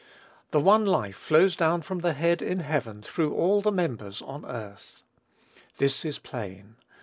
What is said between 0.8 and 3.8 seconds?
life flows down from the Head in heaven through all the